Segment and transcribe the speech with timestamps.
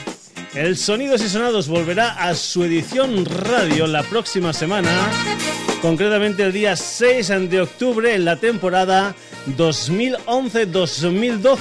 [0.55, 4.91] el Sonidos y Sonados volverá a su edición radio la próxima semana,
[5.81, 9.15] concretamente el día 6 de octubre en la temporada
[9.57, 11.59] 2011-2012.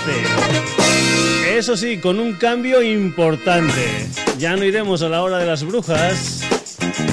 [1.49, 4.07] Eso sí, con un cambio importante.
[4.39, 6.41] Ya no iremos a la hora de las brujas,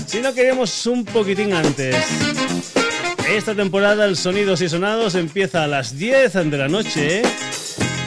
[0.07, 1.97] sino que iremos un poquitín antes.
[3.29, 7.23] Esta temporada el Sonidos y Sonados empieza a las 10 de la noche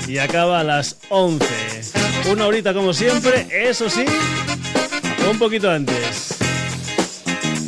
[0.07, 1.45] y acaba a las 11.
[2.31, 4.05] Una horita como siempre, eso sí,
[5.29, 6.37] un poquito antes.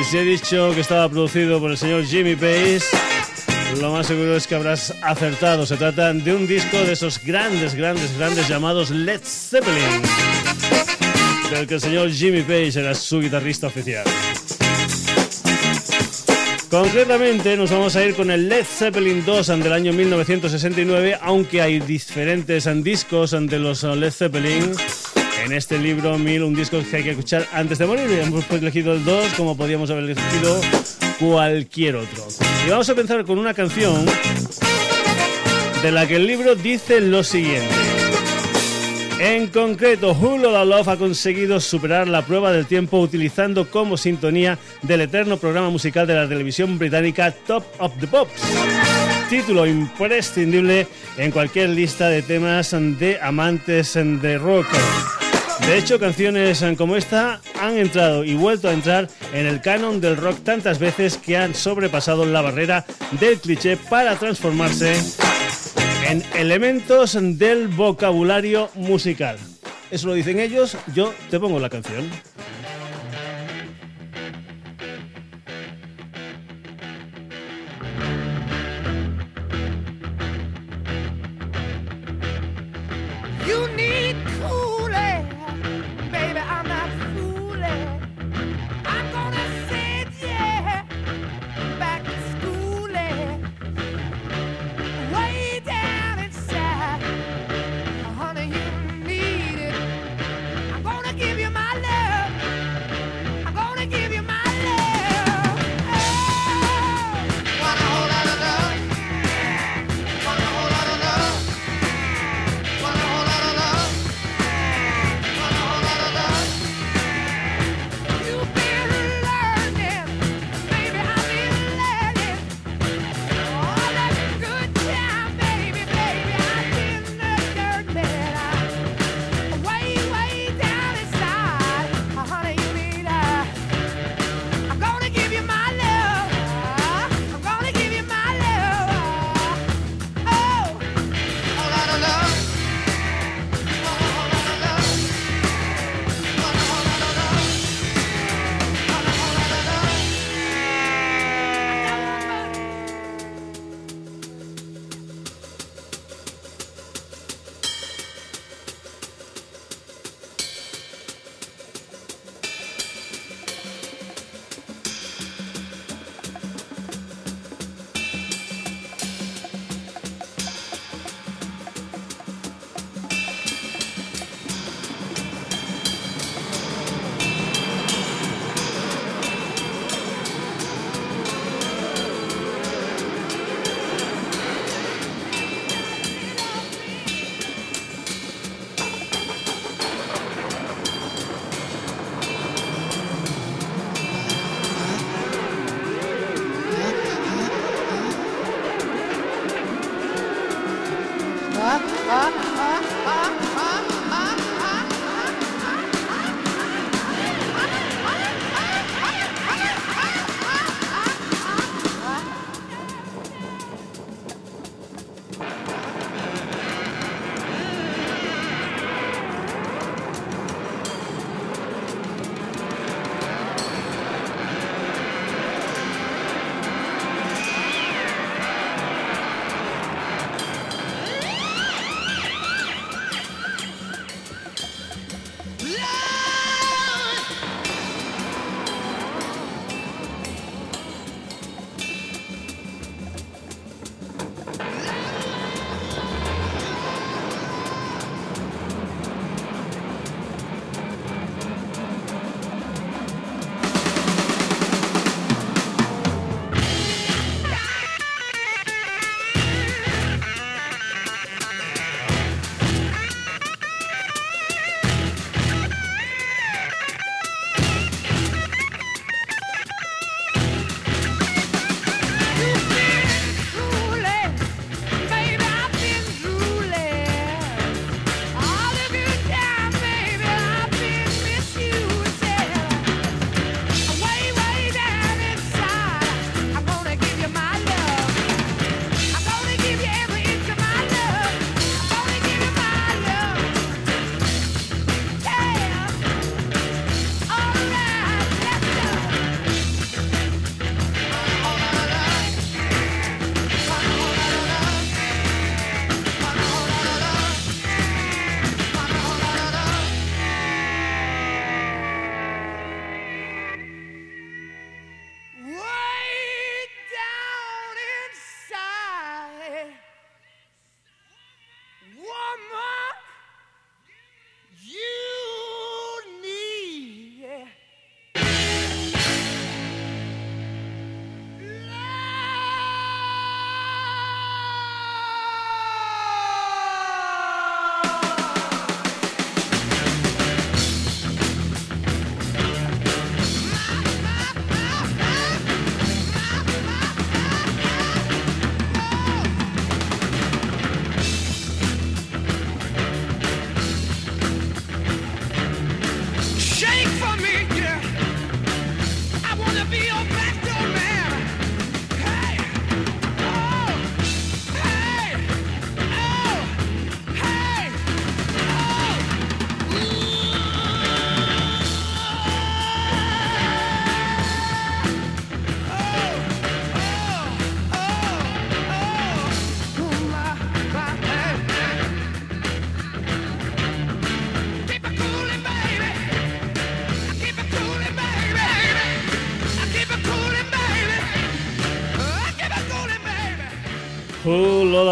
[0.00, 2.80] Y si he dicho que estaba producido por el señor Jimmy Page,
[3.78, 5.66] lo más seguro es que habrás acertado.
[5.66, 10.00] Se trata de un disco de esos grandes, grandes, grandes llamados Led Zeppelin,
[11.50, 14.04] del que el señor Jimmy Page era su guitarrista oficial.
[16.72, 21.80] Concretamente nos vamos a ir con el Led Zeppelin 2 del año 1969, aunque hay
[21.80, 24.72] diferentes discos de los Led Zeppelin.
[25.44, 28.08] En este libro, mil un discos que hay que escuchar antes de morir.
[28.10, 30.58] Hemos elegido el 2 como podíamos haber elegido
[31.20, 32.26] cualquier otro.
[32.66, 34.06] Y vamos a empezar con una canción
[35.82, 37.81] de la que el libro dice lo siguiente.
[39.24, 44.58] En concreto, Hulo La Love ha conseguido superar la prueba del tiempo utilizando como sintonía
[44.82, 48.42] del eterno programa musical de la televisión británica Top of the Pops.
[49.30, 54.66] Título imprescindible en cualquier lista de temas de amantes de rock.
[55.68, 60.16] De hecho, canciones como esta han entrado y vuelto a entrar en el canon del
[60.16, 62.84] rock tantas veces que han sobrepasado la barrera
[63.20, 65.00] del cliché para transformarse
[66.08, 69.38] en elementos del vocabulario musical.
[69.90, 72.10] Eso lo dicen ellos, yo te pongo la canción.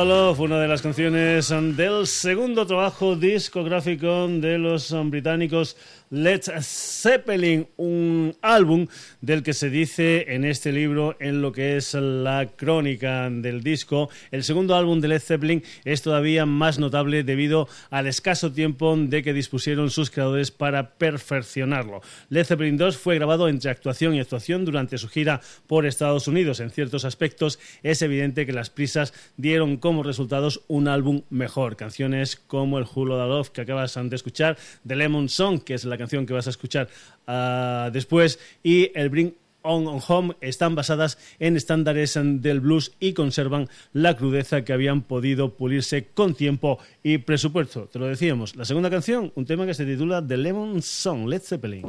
[0.04, 5.76] Love, una de las canciones del segundo trabajo discográfico de los británicos
[6.10, 6.42] Led
[7.00, 8.86] Zeppelin, un álbum
[9.20, 14.10] del que se dice en este libro, en lo que es la crónica del disco.
[14.30, 19.22] El segundo álbum de Led Zeppelin es todavía más notable debido al escaso tiempo de
[19.22, 22.02] que dispusieron sus creadores para perfeccionarlo.
[22.28, 26.60] Led Zeppelin 2 fue grabado entre actuación y actuación durante su gira por Estados Unidos.
[26.60, 31.76] En ciertos aspectos es evidente que las prisas dieron como resultados un álbum mejor.
[31.76, 35.96] Canciones como el Hulo Love que acabas de escuchar, The Lemon Song, que es la
[35.96, 36.89] canción que vas a escuchar
[37.26, 43.68] uh, después, y el Bring on Home están basadas en estándares del blues y conservan
[43.92, 47.86] la crudeza que habían podido pulirse con tiempo y presupuesto.
[47.86, 48.56] Te lo decíamos.
[48.56, 51.86] La segunda canción, un tema que se titula The Lemon Song, Led Zeppelin.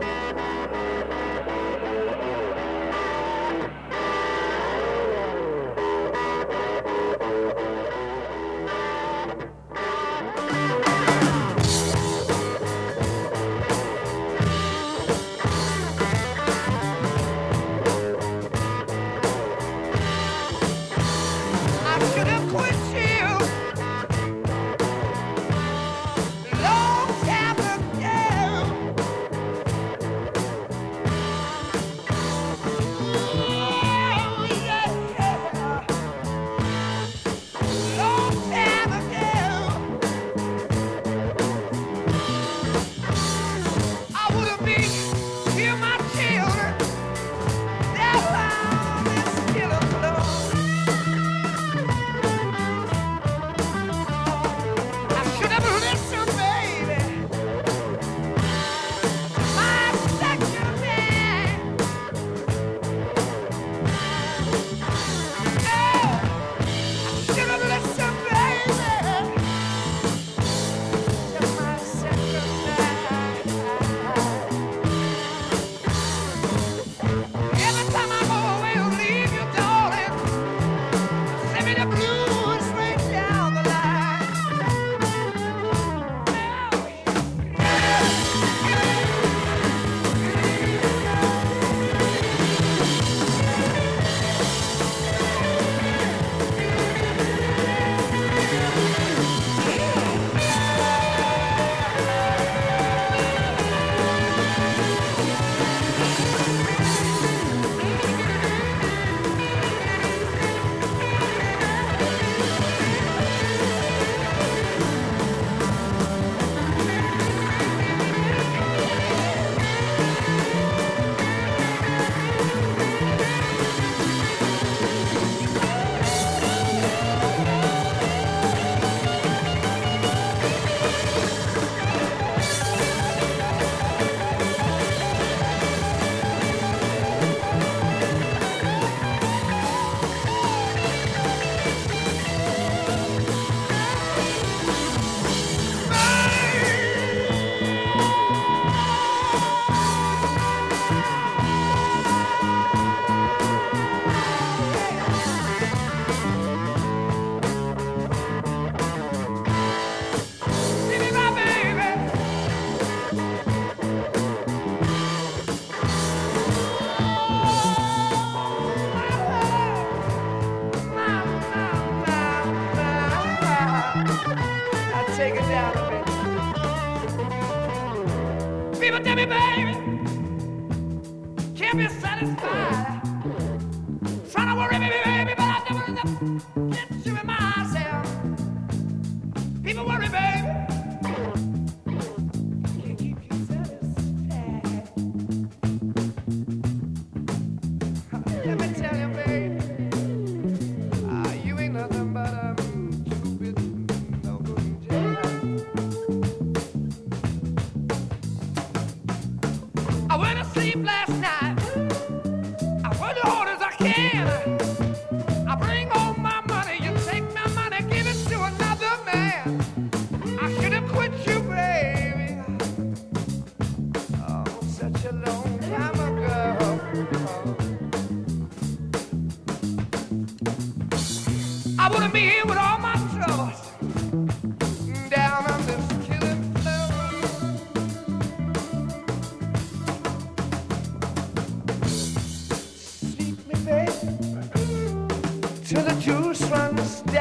[245.71, 247.20] till the juice runs down.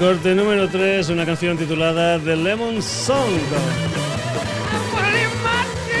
[0.00, 3.38] Corte número 3, una canción titulada The Lemon Song.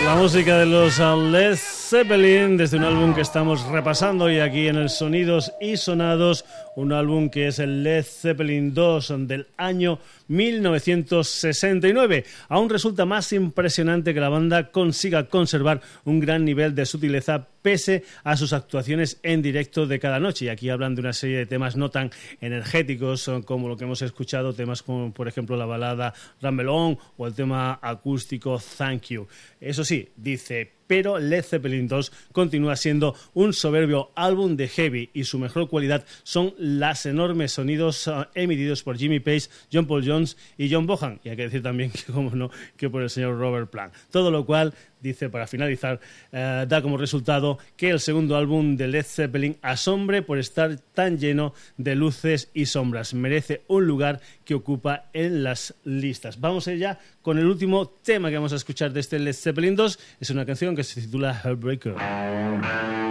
[0.06, 4.76] La música de los Led Zeppelin desde un álbum que estamos repasando y aquí en
[4.76, 12.24] el Sonidos y Sonados, un álbum que es el Led Zeppelin 2 del año 1969.
[12.48, 18.04] Aún resulta más impresionante que la banda consiga conservar un gran nivel de sutileza pese
[18.24, 20.46] a sus actuaciones en directo de cada noche.
[20.46, 24.02] Y aquí hablan de una serie de temas no tan energéticos como lo que hemos
[24.02, 29.26] escuchado, temas como por ejemplo la balada Rumble On o el tema acústico Thank You.
[29.60, 35.22] Eso sí, dice, pero Led Zeppelin 2 continúa siendo un soberbio álbum de heavy y
[35.22, 40.36] su mejor cualidad son los enormes sonidos ah, emitidos por Jimmy Page, John Paul Jones
[40.58, 41.20] y John Bohan.
[41.22, 43.94] Y hay que decir también que, como no, que por el señor Robert Plant.
[44.10, 46.00] Todo lo cual dice para finalizar,
[46.32, 51.18] eh, da como resultado que el segundo álbum de Led Zeppelin asombre por estar tan
[51.18, 53.14] lleno de luces y sombras.
[53.14, 56.40] Merece un lugar que ocupa en las listas.
[56.40, 59.34] Vamos a ir ya con el último tema que vamos a escuchar de este Led
[59.34, 59.98] Zeppelin 2.
[60.20, 63.09] Es una canción que se titula Heartbreaker.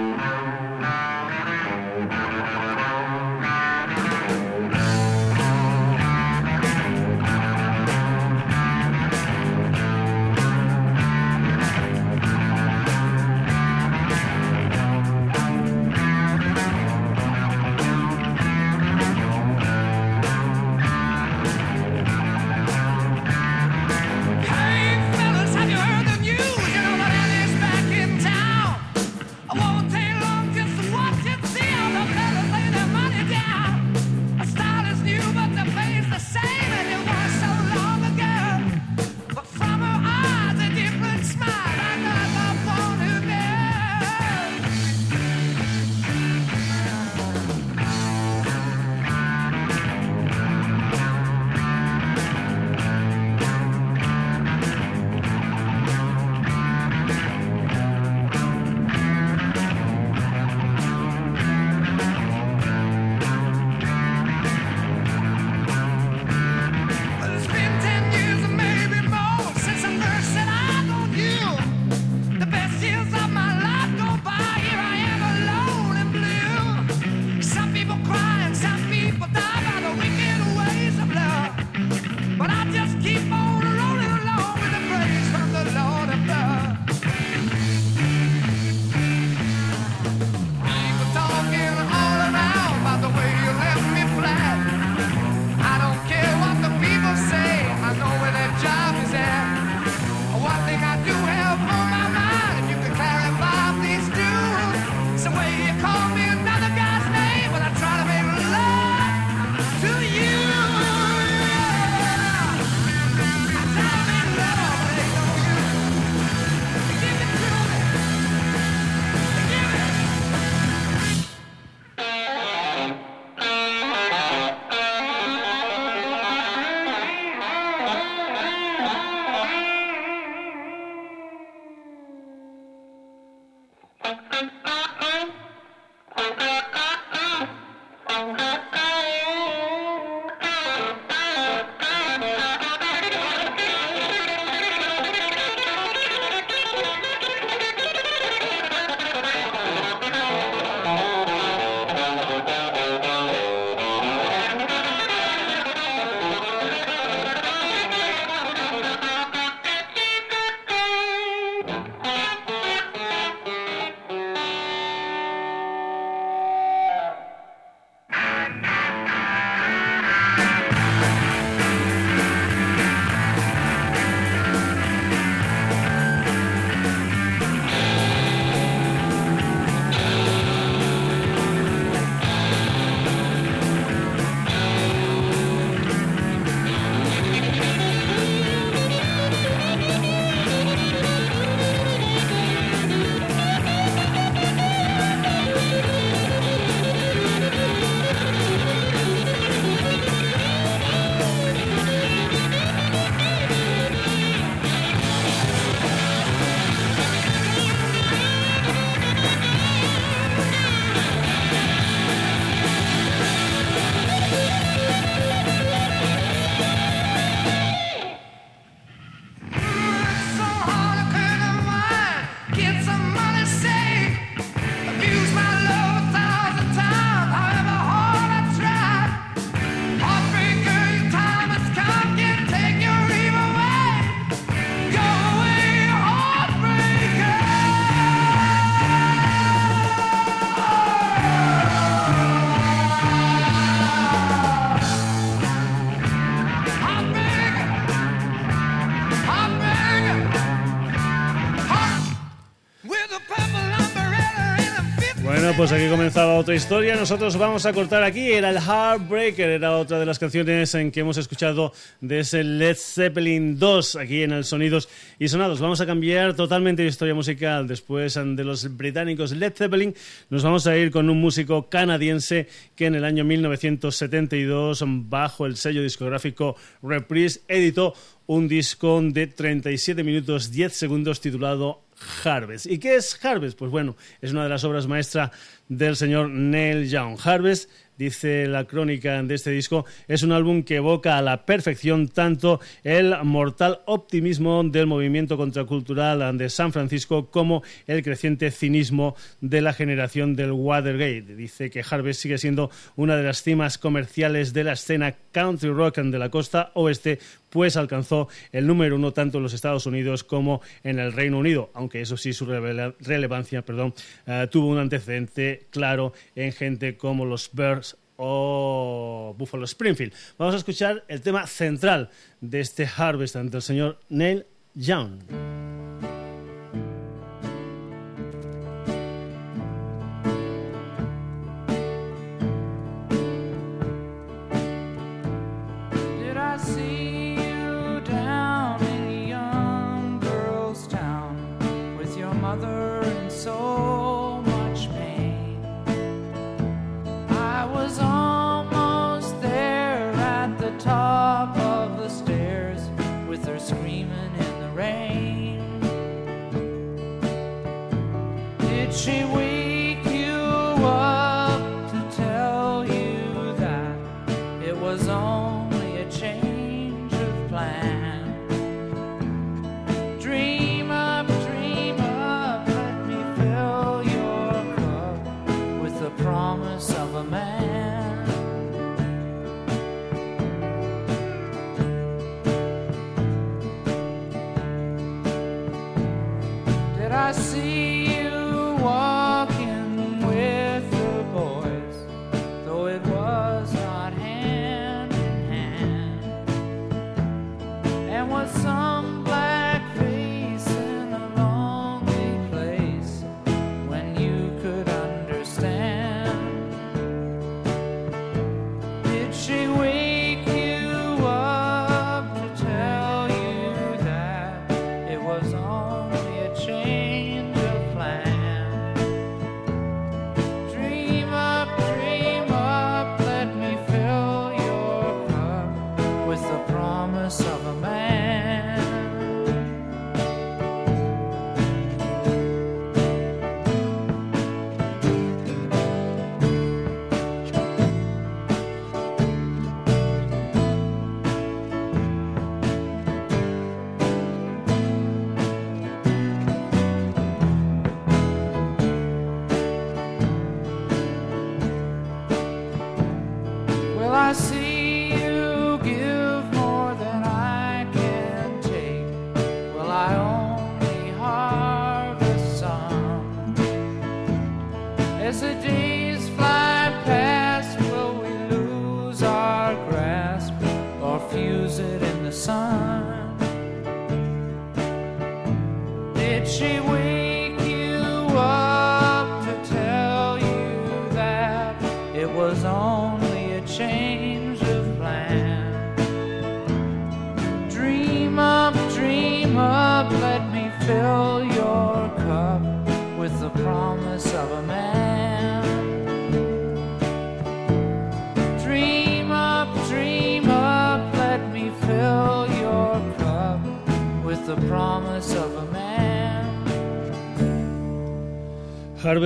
[255.60, 256.96] Pues aquí comenzaba otra historia.
[256.96, 258.32] Nosotros vamos a cortar aquí.
[258.32, 262.78] Era el Heartbreaker, era otra de las canciones en que hemos escuchado de ese Led
[262.78, 264.88] Zeppelin 2 aquí en el Sonidos
[265.20, 265.60] y Sonados.
[265.60, 267.68] Vamos a cambiar totalmente de historia musical.
[267.68, 269.94] Después de los británicos Led Zeppelin,
[270.30, 275.58] nos vamos a ir con un músico canadiense que en el año 1972, bajo el
[275.58, 277.94] sello discográfico Reprise, editó
[278.28, 281.82] un disco de 37 minutos 10 segundos titulado
[282.24, 282.66] Harvest.
[282.66, 283.58] ¿Y qué es Harvest?
[283.58, 285.32] Pues bueno, es una de las obras maestras
[285.70, 287.18] del señor Neil Young.
[287.24, 292.08] Harvest dice la crónica de este disco, es un álbum que evoca a la perfección
[292.08, 299.62] tanto el mortal optimismo del movimiento contracultural de San Francisco como el creciente cinismo de
[299.62, 301.36] la generación del Watergate.
[301.36, 305.98] Dice que Harvest sigue siendo una de las cimas comerciales de la escena country rock
[305.98, 310.62] de la costa oeste, pues alcanzó el número uno tanto en los Estados Unidos como
[310.84, 313.94] en el Reino Unido, aunque eso sí su relevancia perdón,
[314.26, 320.14] eh, tuvo un antecedente claro en gente como los Birds o Buffalo Springfield.
[320.38, 322.10] Vamos a escuchar el tema central
[322.42, 324.46] de este Harvest ante el señor Neil
[324.76, 325.89] Young.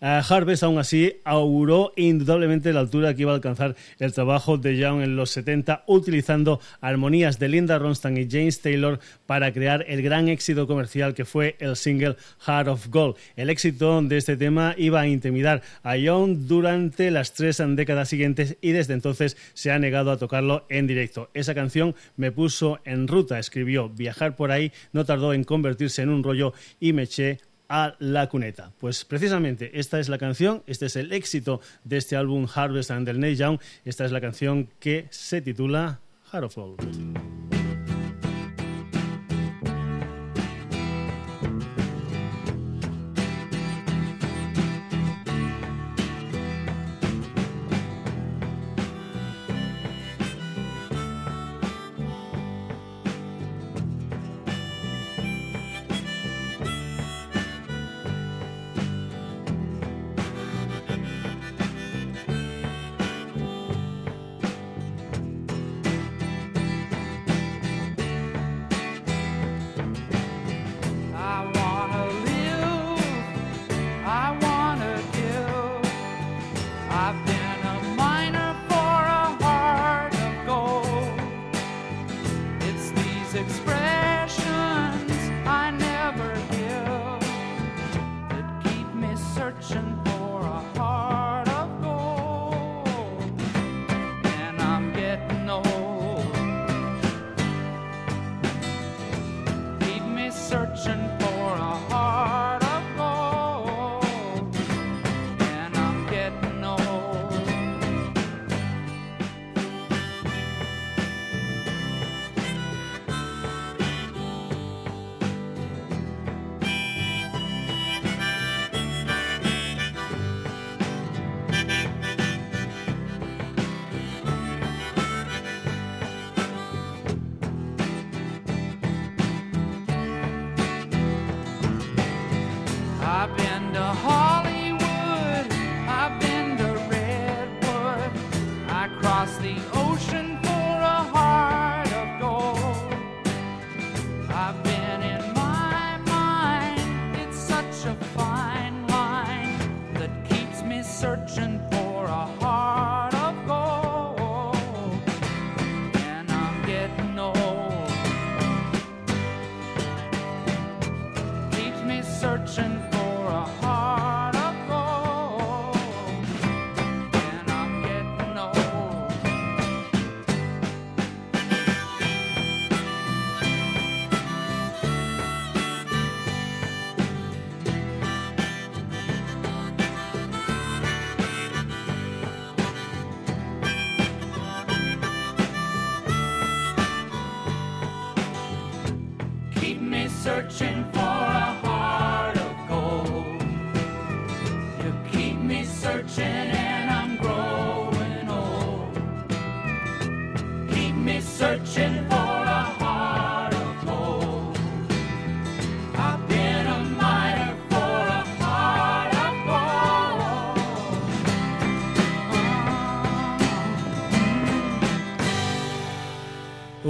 [0.02, 5.00] Harvest, aún así, auguró indudablemente la altura que iba a alcanzar el trabajo de Young
[5.02, 10.28] en los 70, utilizando armonías de Linda Ronstadt y James Taylor para crear el gran
[10.28, 13.14] éxito comercial que fue el single Heart of Gold.
[13.36, 18.56] El éxito de este tema iba a intimidar a Young durante las tres décadas siguientes
[18.60, 21.30] y desde entonces se ha negado a tocarlo en directo.
[21.32, 23.88] Esa canción me puso en ruta, escribió.
[23.88, 27.38] Viajar por ahí no tardó en convertirse en un rollo y me eché
[27.72, 28.70] a la cuneta.
[28.78, 33.06] Pues precisamente esta es la canción, este es el éxito de este álbum Harvest and
[33.06, 37.41] the Neil Young, esta es la canción que se titula Heart of Gold.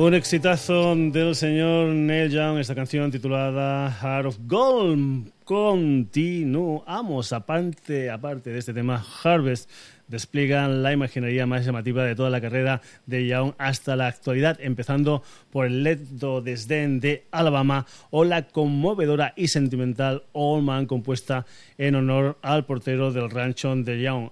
[0.02, 5.30] Un exitazo del señor Neil Young, esta canción titulada Heart of Gold.
[5.44, 9.70] Continuamos, aparte, aparte de este tema, Harvest
[10.08, 15.22] despliega la imaginería más llamativa de toda la carrera de Young hasta la actualidad, empezando
[15.52, 21.46] por el lento desdén de Alabama o la conmovedora y sentimental All Man compuesta
[21.78, 24.30] en honor al portero del rancho de Young.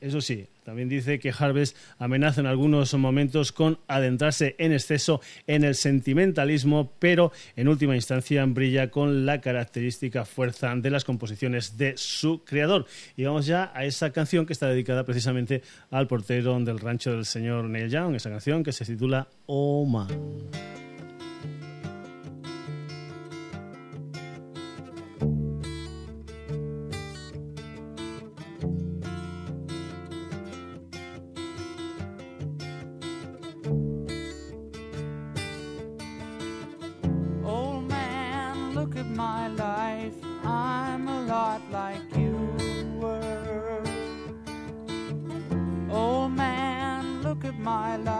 [0.00, 5.64] Eso sí, también dice que Harvest amenaza en algunos momentos con adentrarse en exceso en
[5.64, 11.94] el sentimentalismo, pero en última instancia brilla con la característica fuerza de las composiciones de
[11.96, 12.86] su creador.
[13.16, 17.24] Y vamos ya a esa canción que está dedicada precisamente al portero del rancho del
[17.24, 19.86] señor Neil Young, esa canción que se titula Oh
[47.70, 48.19] my life,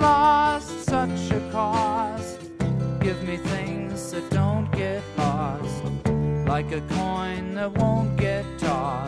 [0.00, 2.40] lost such a cost.
[3.00, 5.84] Give me things that don't get lost,
[6.46, 8.99] like a coin that won't get tossed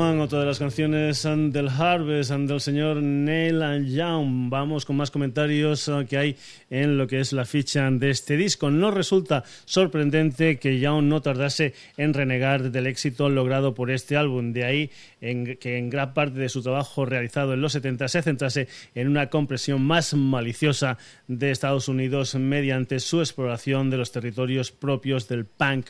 [0.00, 4.48] Otra de las canciones del Harvest del señor Neil Young.
[4.48, 6.36] Vamos con más comentarios eh, que hay
[6.70, 8.70] en lo que es la ficha de este disco.
[8.70, 14.52] No resulta sorprendente que Young no tardase en renegar del éxito logrado por este álbum.
[14.52, 18.22] De ahí en- que en gran parte de su trabajo realizado en los 70 se
[18.22, 24.70] centrase en una compresión más maliciosa de Estados Unidos mediante su exploración de los territorios
[24.70, 25.86] propios del punk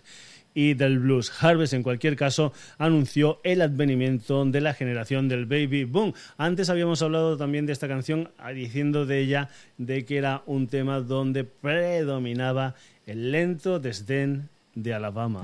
[0.54, 1.32] y del blues.
[1.40, 6.14] Harvest, en cualquier caso, anunció el advenimiento de la generación del baby boom.
[6.36, 10.66] Antes habíamos hablado también de esta canción, ah, diciendo de ella de que era un
[10.66, 12.74] tema donde predominaba
[13.06, 15.42] el lento desdén de Alabama.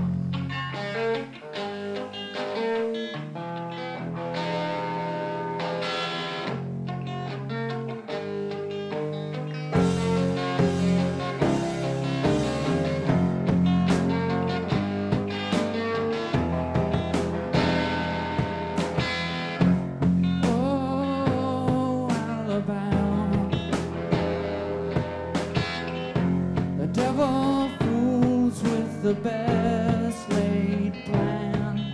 [29.05, 31.93] The best laid plan.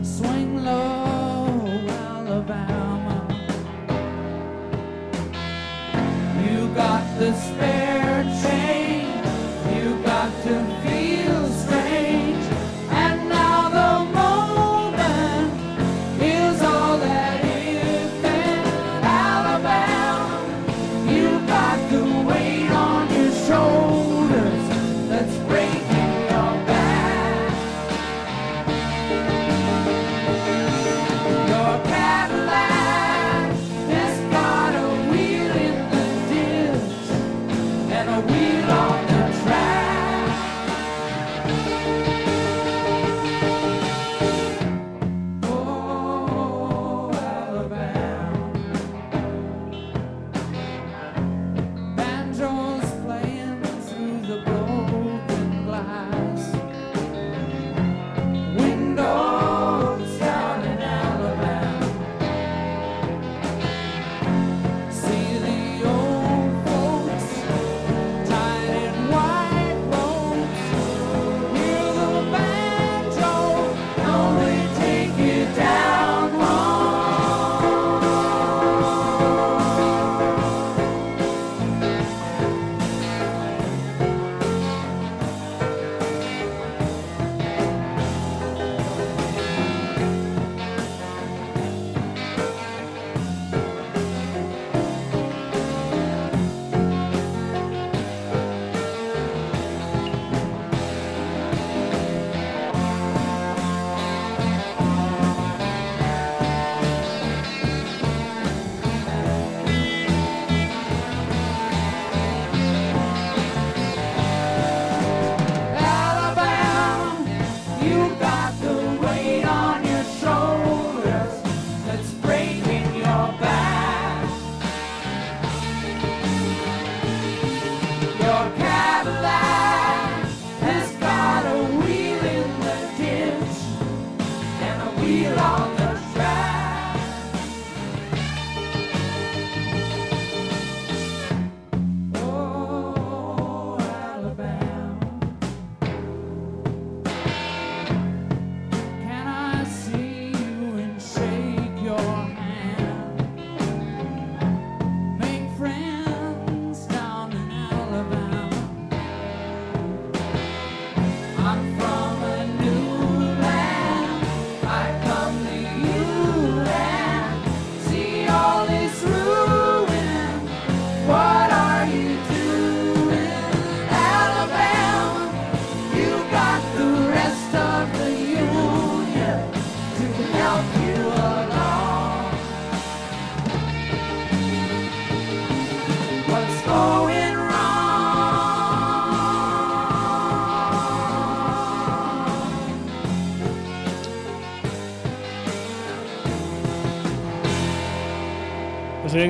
[0.00, 1.46] Swing low,
[1.88, 3.26] Alabama.
[6.44, 8.05] You got the spare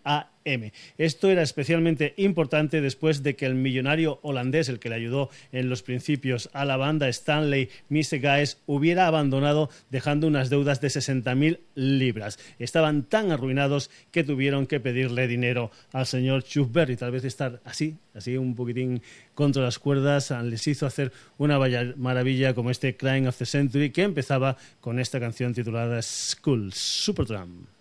[0.45, 0.71] AM.
[0.97, 5.69] Esto era especialmente importante después de que el millonario holandés, el que le ayudó en
[5.69, 12.39] los principios a la banda, Stanley Misegaes, hubiera abandonado dejando unas deudas de 60.000 libras.
[12.59, 16.95] Estaban tan arruinados que tuvieron que pedirle dinero al señor Chuck Berry.
[16.95, 19.01] Tal vez estar así, así un poquitín
[19.33, 21.59] contra las cuerdas, les hizo hacer una
[21.97, 27.72] maravilla como este Crying of the Century que empezaba con esta canción titulada School Supertramp.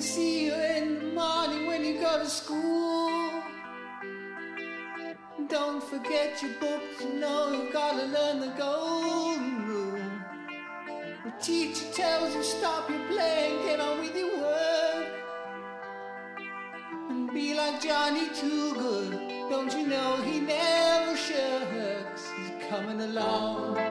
[0.00, 3.42] see you in the morning when you go to school.
[5.48, 10.00] Don't forget your books, you know you've gotta learn the golden rule.
[11.24, 15.08] The teacher tells you stop your playing, get on with your work.
[17.10, 19.10] And be like Johnny Too Good,
[19.50, 22.30] don't you know he never shirks?
[22.38, 23.89] He's coming along.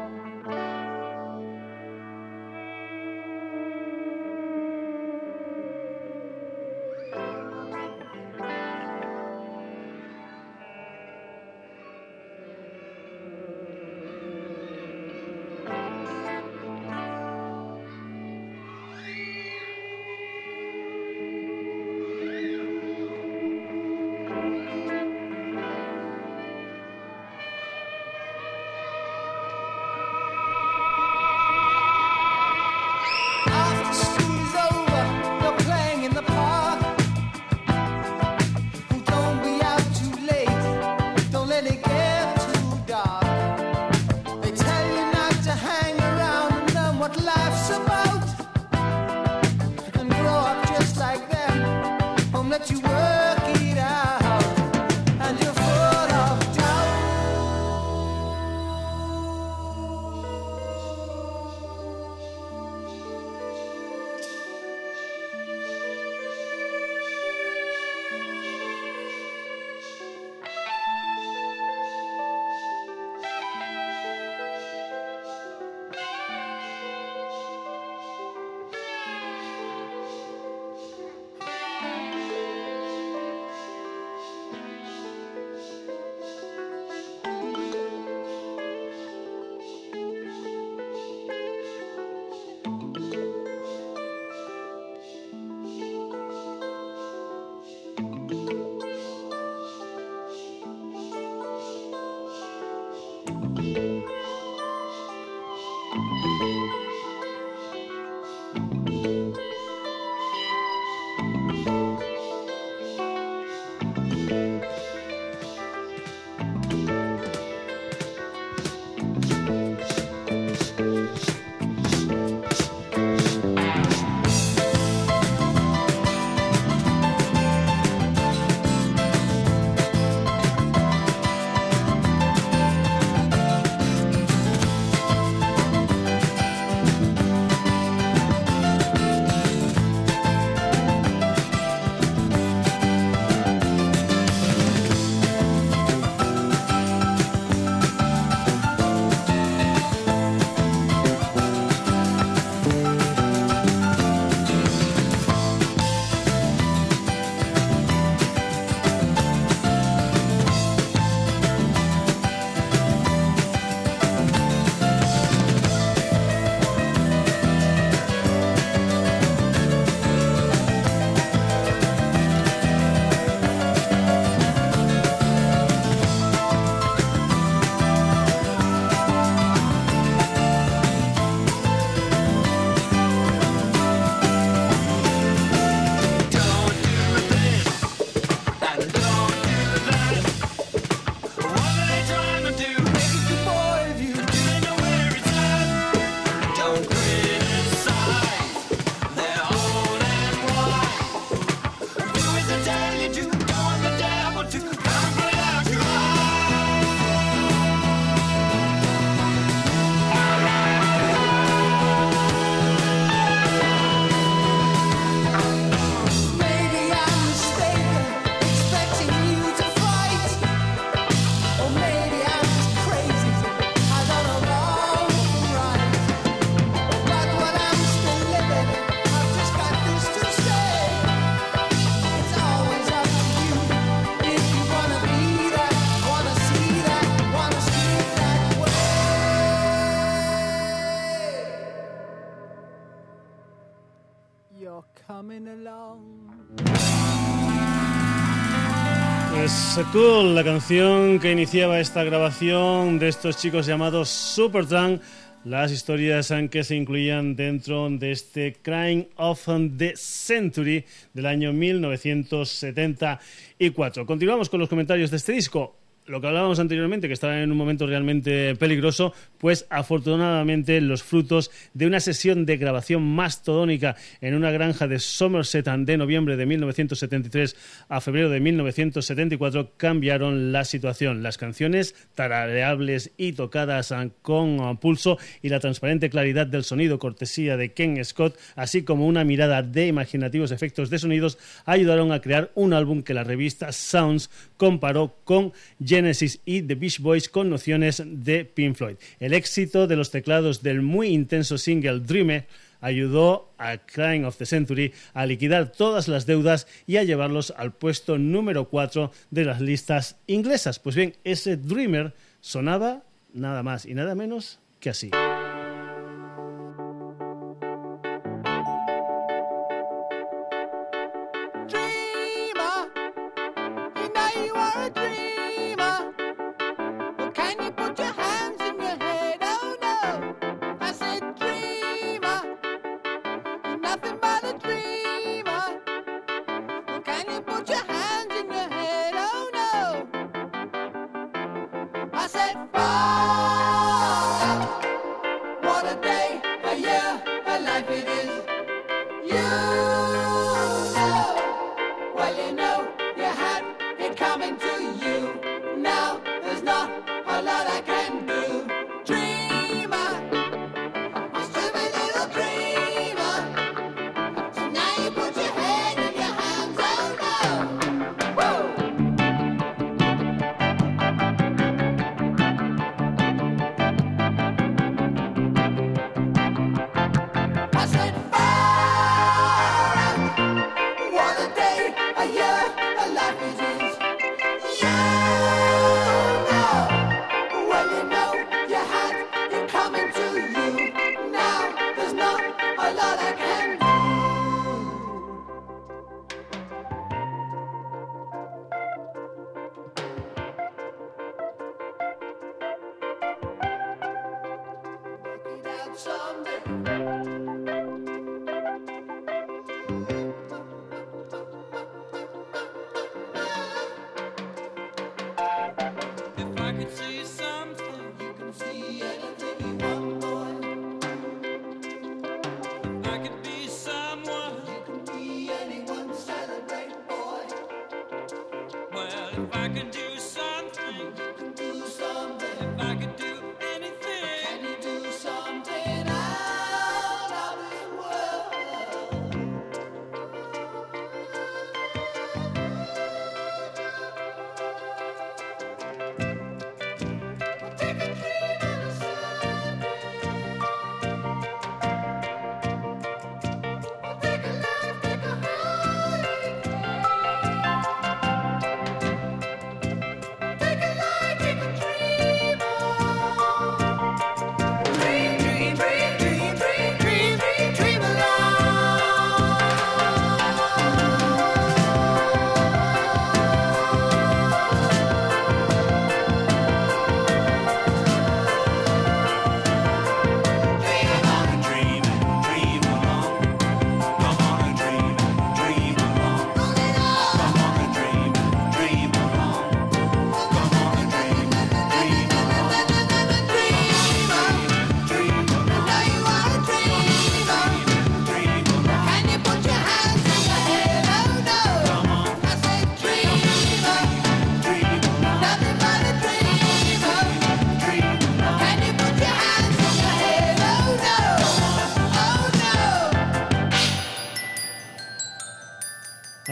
[249.92, 255.02] Cool, la canción que iniciaba esta grabación de estos chicos llamados Supertramp,
[255.46, 260.86] las historias que se incluían dentro de este Crime of the Century
[261.16, 264.06] del año 1974.
[264.06, 265.76] Continuamos con los comentarios de este disco
[266.10, 271.52] lo que hablábamos anteriormente, que estaba en un momento realmente peligroso, pues afortunadamente los frutos
[271.74, 277.56] de una sesión de grabación mastodónica en una granja de Somerset de noviembre de 1973
[277.90, 281.22] a febrero de 1974 cambiaron la situación.
[281.22, 283.94] Las canciones tarareables y tocadas
[284.24, 289.24] con pulso y la transparente claridad del sonido cortesía de Ken Scott, así como una
[289.24, 294.30] mirada de imaginativos efectos de sonidos, ayudaron a crear un álbum que la revista Sounds
[294.58, 295.54] comparó con
[296.00, 298.96] Genesis y The Beach Boys con nociones de Pink Floyd.
[299.20, 302.48] El éxito de los teclados del muy intenso single Dreamer
[302.80, 307.74] ayudó a Crime of the Century a liquidar todas las deudas y a llevarlos al
[307.74, 310.80] puesto número 4 de las listas inglesas.
[310.80, 315.12] Pues bien, ese Dreamer sonaba nada más y nada menos que así.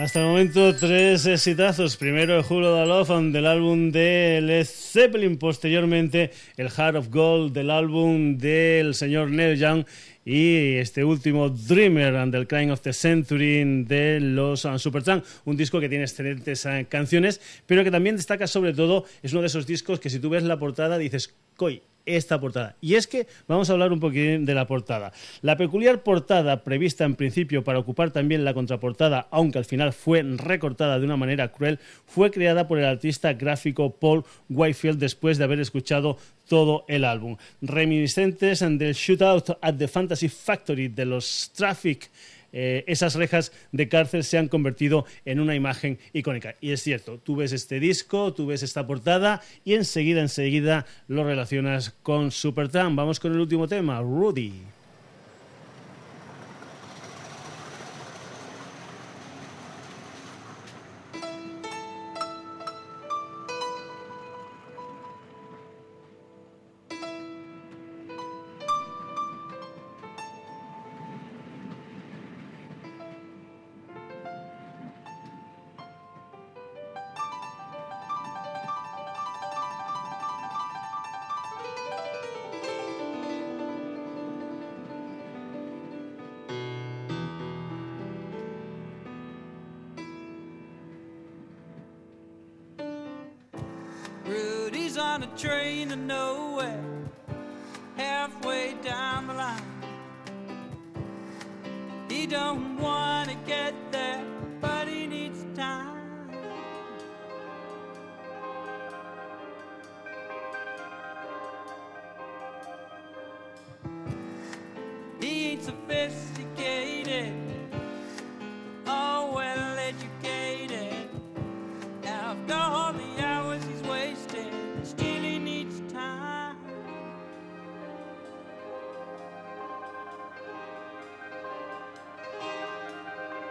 [0.08, 1.98] Hasta el momento tres exitazos.
[1.98, 5.36] Primero el Julio Love del álbum de Led Zeppelin.
[5.36, 9.84] Posteriormente el Heart of Gold del álbum del señor Neil Young.
[10.24, 15.78] Y este último Dreamer and the Crying of the Century de los Supertramp, un disco
[15.78, 19.66] que tiene excelentes uh, canciones, pero que también destaca sobre todo, es uno de esos
[19.66, 21.82] discos que si tú ves la portada dices, coi,
[22.16, 22.76] esta portada.
[22.80, 25.12] Y es que vamos a hablar un poquito de la portada.
[25.42, 30.22] La peculiar portada, prevista en principio para ocupar también la contraportada, aunque al final fue
[30.22, 35.44] recortada de una manera cruel, fue creada por el artista gráfico Paul Whitefield después de
[35.44, 37.36] haber escuchado todo el álbum.
[37.60, 42.10] Reminiscentes del Shootout at the Fantasy Factory de los Traffic
[42.52, 46.54] eh, esas rejas de cárcel se han convertido en una imagen icónica.
[46.60, 51.24] Y es cierto, tú ves este disco, tú ves esta portada y enseguida, enseguida lo
[51.24, 52.96] relacionas con Supertramp.
[52.96, 54.77] Vamos con el último tema, Rudy.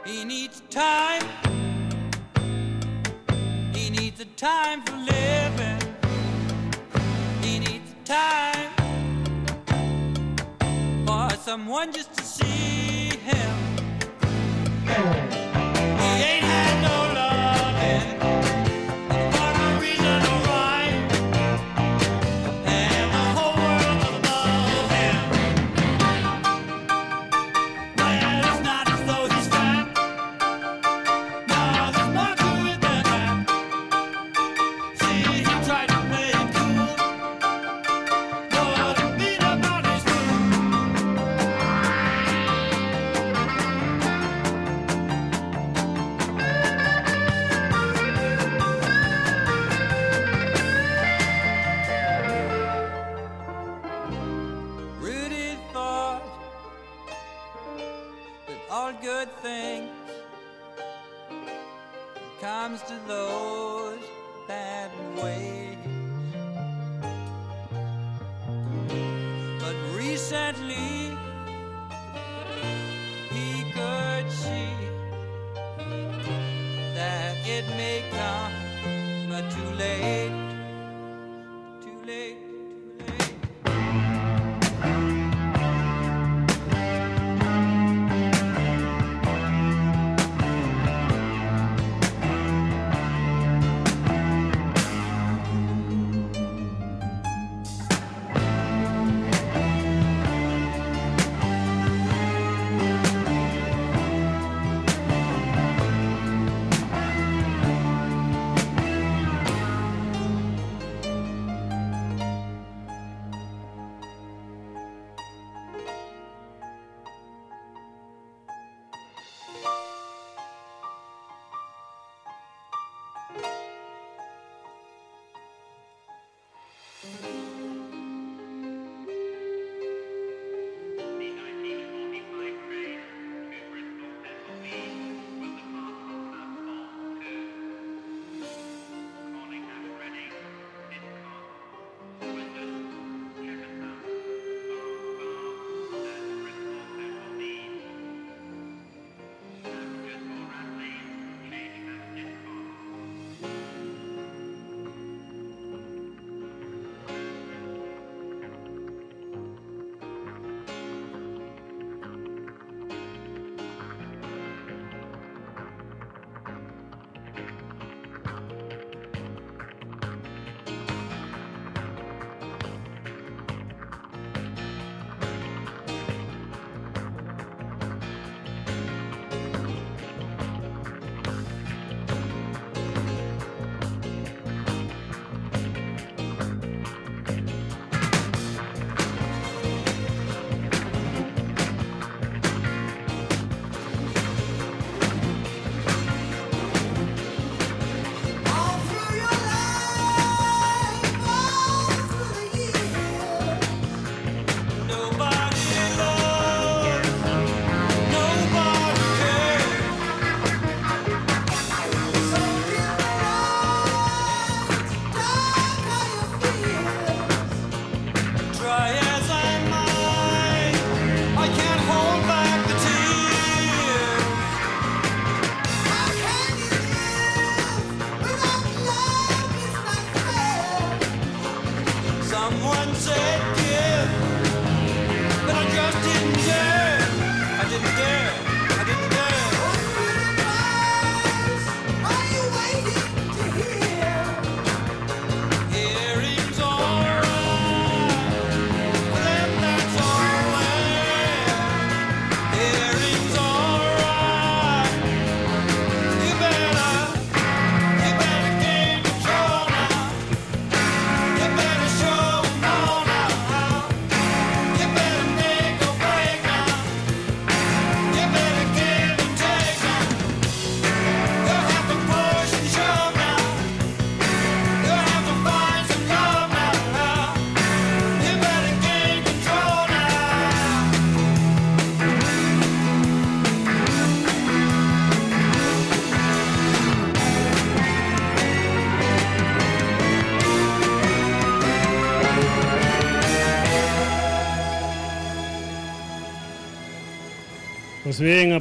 [0.08, 1.22] He needs time.
[3.74, 5.95] He needs a time for living.
[7.41, 8.72] He needs time
[11.05, 13.66] for someone just to see him.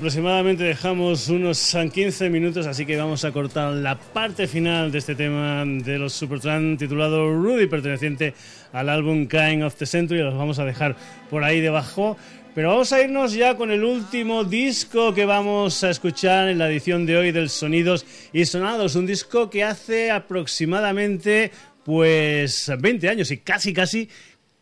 [0.06, 5.16] Aproximadamente dejamos unos 15 minutos, así que vamos a cortar la parte final de este
[5.16, 8.32] tema de los Supertramp titulado Rudy, perteneciente
[8.72, 10.20] al álbum Kind of the Century.
[10.20, 10.94] Los vamos a dejar
[11.28, 12.16] por ahí debajo.
[12.54, 16.70] Pero vamos a irnos ya con el último disco que vamos a escuchar en la
[16.70, 18.94] edición de hoy del Sonidos y Sonados.
[18.94, 21.50] Un disco que hace aproximadamente
[21.84, 24.08] pues 20 años y casi casi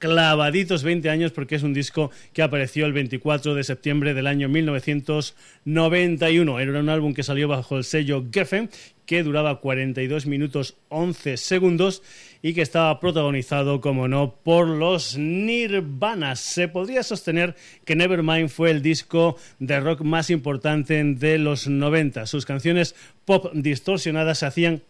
[0.05, 4.51] clavaditos 20 años porque es un disco que apareció el 24 de septiembre del año
[4.51, 6.61] 1991.
[6.61, 8.69] Era un álbum que salió bajo el sello Geffen
[9.07, 12.03] que duraba 42 minutos 11 segundos
[12.43, 16.37] y que estaba protagonizado, como no, por los Nirvana.
[16.37, 22.27] Se podría sostener que Nevermind fue el disco de rock más importante de los 90.
[22.27, 22.95] Sus canciones
[23.25, 24.83] pop distorsionadas se hacían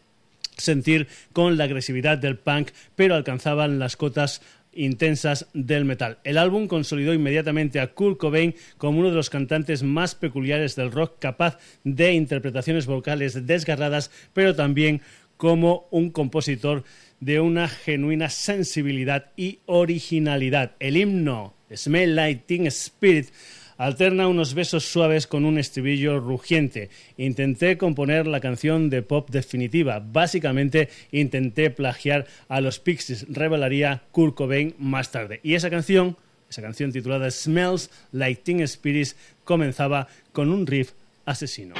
[0.57, 4.43] sentir con la agresividad del punk, pero alcanzaban las cotas
[4.77, 6.19] intensas del metal.
[6.25, 10.93] El álbum consolidó inmediatamente a Kurt Cobain como uno de los cantantes más peculiares del
[10.93, 15.01] rock, capaz de interpretaciones vocales desgarradas, pero también
[15.37, 16.85] como un compositor
[17.21, 20.73] de una genuina sensibilidad y originalidad.
[20.79, 23.29] El himno Smell Teen Spirit
[23.77, 26.91] alterna unos besos suaves con un estribillo rugiente.
[27.17, 30.01] Intenté componer la canción de pop definitiva.
[30.01, 35.41] Básicamente intenté plagiar a los Pixies, revelaría Kurt Cobain más tarde.
[35.43, 36.17] Y esa canción,
[36.49, 40.93] esa canción titulada Smells Like Teen Spirits, comenzaba con un riff
[41.25, 41.75] asesino.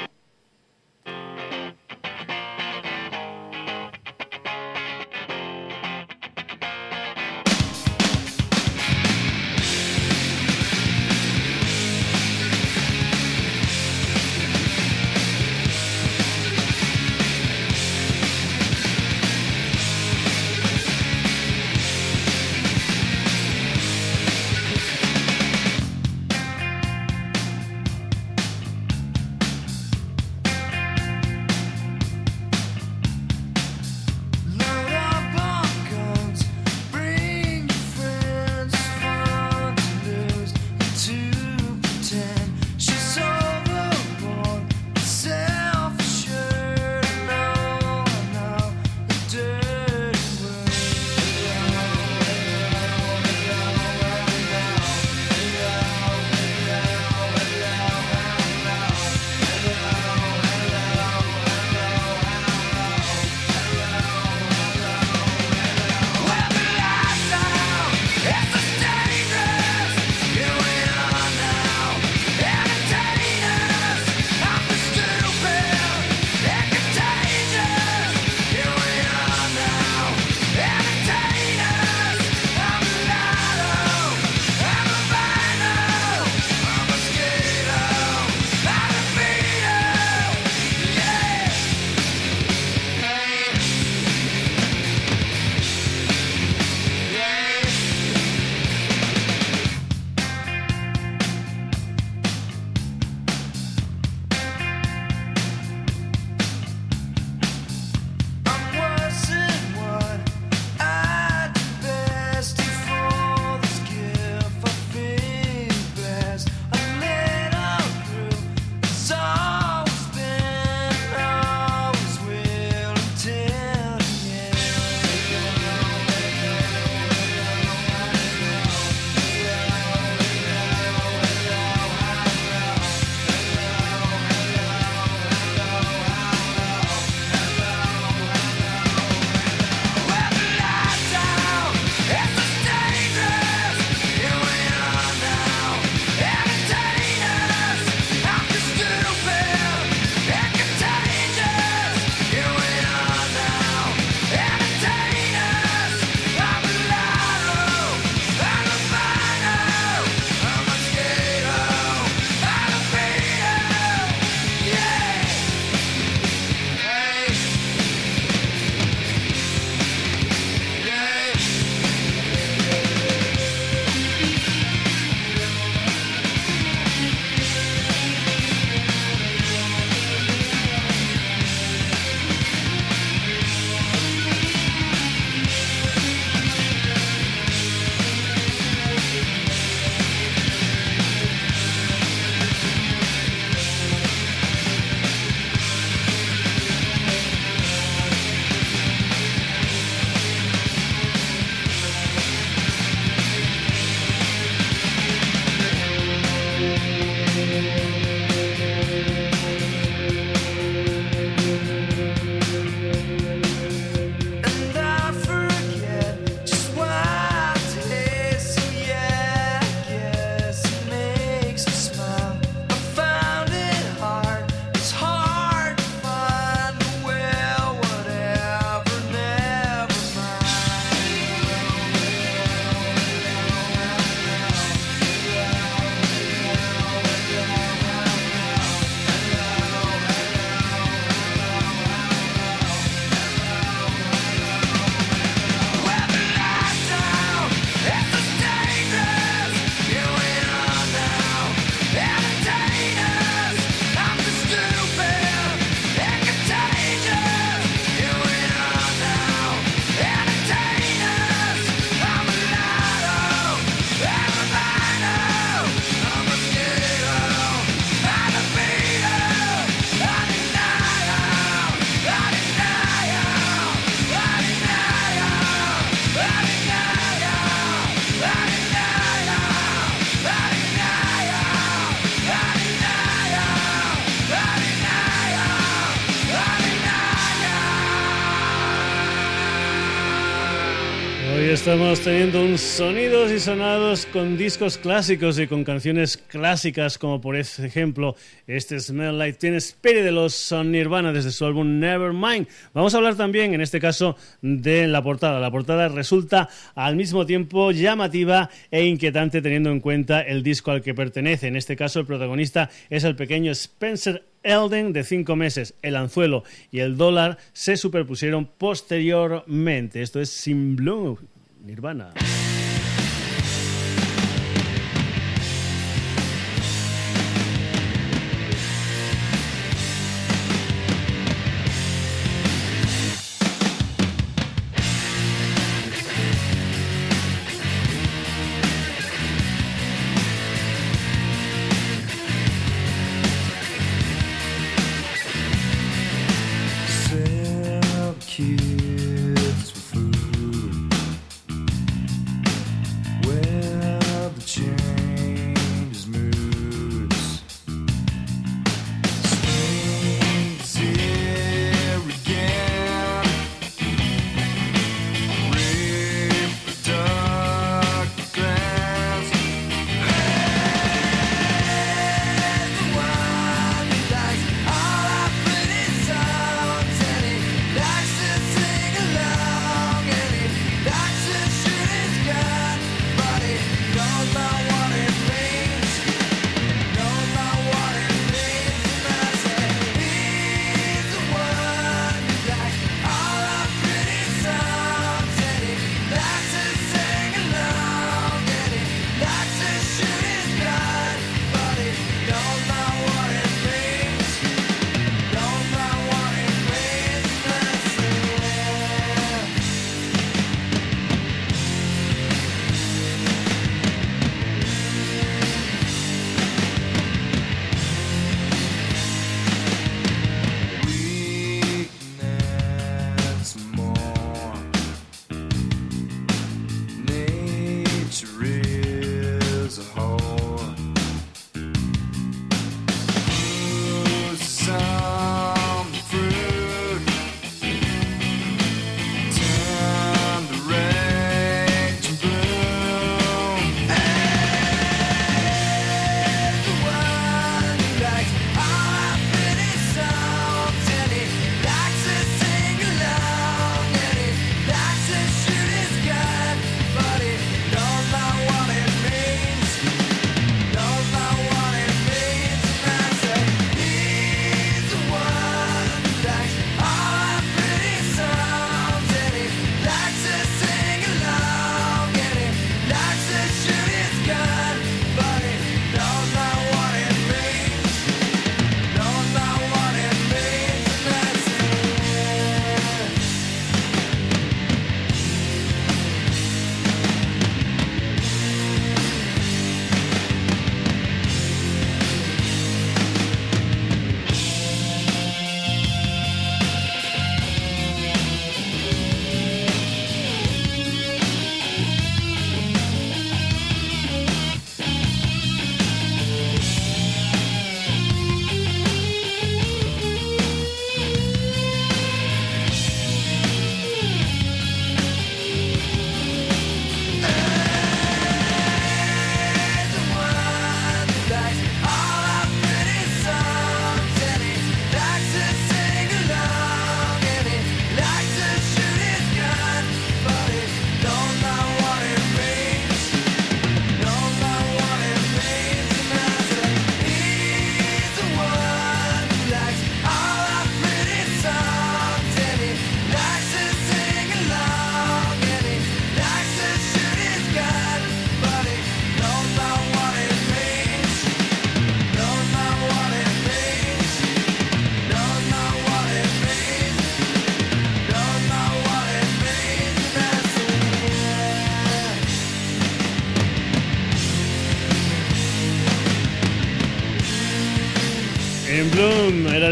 [291.85, 297.37] Estamos teniendo un sonidos y sonados con discos clásicos y con canciones clásicas como por
[297.37, 298.17] ejemplo
[298.47, 302.49] este Smell Like Teen Spirit de los Nirvana desde su álbum Nevermind.
[302.73, 305.39] Vamos a hablar también en este caso de la portada.
[305.41, 310.81] La portada resulta al mismo tiempo llamativa e inquietante teniendo en cuenta el disco al
[310.81, 311.49] que pertenece.
[311.49, 315.75] En este caso el protagonista es el pequeño Spencer Elden de cinco meses.
[315.83, 320.01] El anzuelo y el dólar se superpusieron posteriormente.
[320.01, 321.19] Esto es Sin Blue.
[321.65, 322.13] Nirvana.
[322.13, 322.44] Sell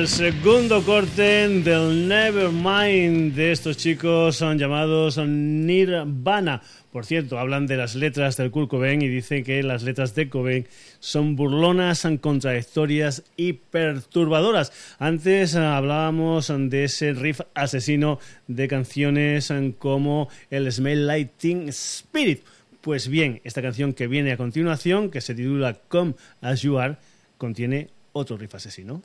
[0.02, 6.60] El segundo corte del Nevermind de estos chicos son llamados Nirvana.
[6.90, 10.28] Por cierto, hablan de las letras del Kurt Cobain y dicen que las letras de
[10.28, 10.66] Cobain
[10.98, 14.72] son burlonas, contradictorias y perturbadoras.
[14.98, 18.18] Antes eh, hablábamos de ese riff asesino
[18.48, 22.42] de canciones eh, como el Smell Teen Spirit.
[22.80, 26.96] Pues bien, esta canción que viene a continuación, que se titula Come As You Are,
[27.38, 29.02] contiene otro riff asesino.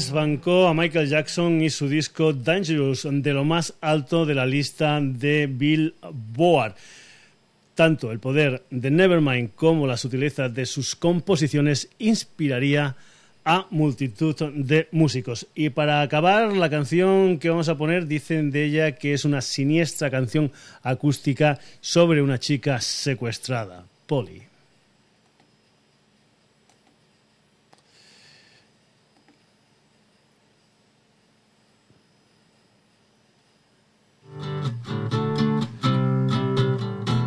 [0.00, 4.98] Desbancó a Michael Jackson y su disco Dangerous de lo más alto de la lista
[4.98, 6.74] de Billboard.
[7.74, 12.96] Tanto el poder de Nevermind como la sutileza de sus composiciones inspiraría
[13.44, 15.46] a multitud de músicos.
[15.54, 19.42] Y para acabar, la canción que vamos a poner dicen de ella que es una
[19.42, 20.50] siniestra canción
[20.82, 24.49] acústica sobre una chica secuestrada, Polly.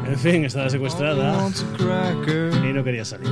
[0.07, 1.49] En fin, estaba secuestrada
[2.63, 3.29] y no quería salir.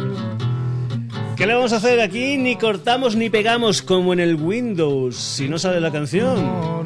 [1.35, 2.37] ¿Qué le vamos a hacer aquí?
[2.37, 5.15] Ni cortamos ni pegamos como en el Windows.
[5.15, 6.85] Si no sale la canción,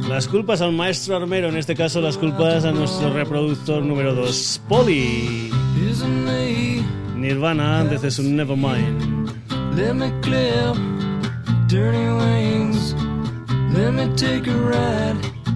[0.00, 4.14] la Las culpas al maestro armero, en este caso las culpas a nuestro reproductor número
[4.14, 5.50] 2, Polly.
[7.16, 9.30] Nirvana desde su Nevermind.
[9.76, 10.76] Let me clip
[11.66, 12.94] dirty wings.
[13.72, 15.33] Let me take a ride.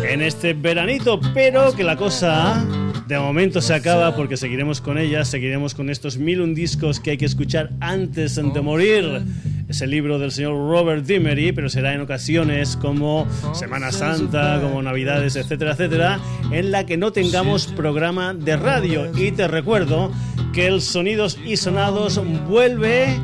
[0.09, 2.65] en este veranito, pero que la cosa
[3.07, 7.13] de momento se acaba porque seguiremos con ella, seguiremos con estos mil un discos que
[7.13, 9.23] hay que escuchar antes de morir.
[9.69, 14.83] Es el libro del señor Robert Dimery, pero será en ocasiones como Semana Santa, como
[14.83, 16.21] Navidades, etcétera, etcétera,
[16.53, 19.11] en la que no tengamos programa de radio.
[19.17, 20.13] Y te recuerdo
[20.53, 23.19] que el Sonidos y Sonados vuelve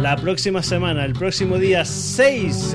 [0.00, 2.74] la próxima semana, el próximo día 6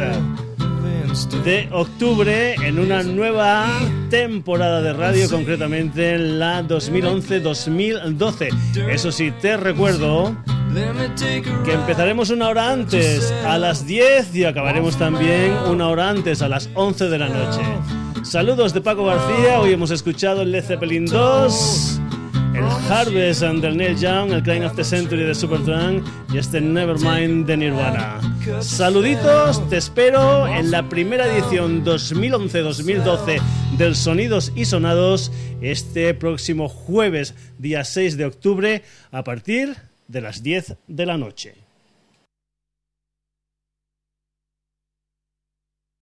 [1.14, 3.68] de octubre en una nueva
[4.10, 8.50] temporada de radio, concretamente en la 2011-2012.
[8.90, 10.36] Eso sí, te recuerdo
[11.64, 16.50] que empezaremos una hora antes, a las 10, y acabaremos también una hora antes, a
[16.50, 17.62] las 11 de la noche.
[18.24, 22.03] Saludos de Paco García, hoy hemos escuchado el Led Zeppelin 2, el
[22.90, 27.58] Harvest del Neil Young, el Crying of the Century de Supertramp y este Nevermind de
[27.58, 28.20] Nirvana.
[28.62, 33.42] Saluditos, te espero en la primera edición 2011-2012
[33.78, 35.32] del Sonidos y Sonados
[35.62, 39.76] este próximo jueves, día 6 de octubre, a partir
[40.08, 41.63] de las 10 de la noche.